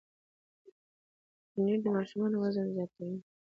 پنېر 1.51 1.79
د 1.83 1.85
ماشومانو 1.95 2.35
وزن 2.43 2.67
زیاتوي. 2.75 3.17